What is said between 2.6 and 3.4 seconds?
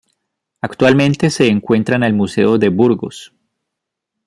Burgos.